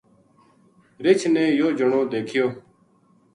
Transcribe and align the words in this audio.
رچھ 1.03 1.25
نے 1.33 1.43
یوہ 1.57 1.69
جنو 1.77 2.01
دیکھیو 2.13 2.45